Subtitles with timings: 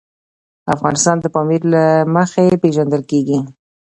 [0.75, 1.83] افغانستان د پامیر له
[2.15, 3.39] مخې پېژندل کېږي.